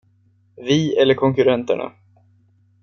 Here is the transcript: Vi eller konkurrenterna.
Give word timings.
Vi 0.57 0.95
eller 0.97 1.13
konkurrenterna. 1.15 1.91